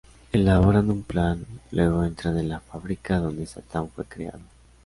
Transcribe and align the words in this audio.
Elaboran 0.31 0.89
un 0.89 1.03
plan, 1.03 1.45
Luego 1.69 2.03
entran 2.03 2.35
en 2.39 2.49
la 2.49 2.59
fábrica 2.59 3.19
donde 3.19 3.45
Satan 3.45 3.87
fue 3.87 4.03
creado. 4.05 4.41